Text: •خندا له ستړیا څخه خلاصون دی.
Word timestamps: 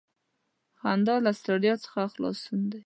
•خندا 0.79 1.15
له 1.25 1.31
ستړیا 1.39 1.73
څخه 1.83 2.01
خلاصون 2.13 2.61
دی. 2.71 2.79